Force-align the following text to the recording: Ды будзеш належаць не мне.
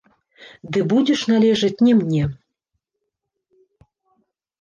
Ды 0.77 0.81
будзеш 0.93 1.21
належаць 1.31 1.83
не 1.87 1.93
мне. 1.99 2.21